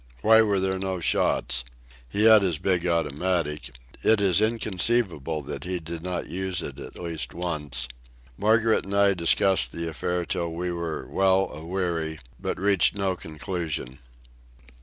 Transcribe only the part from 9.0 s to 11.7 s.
discussed the affair till we were well a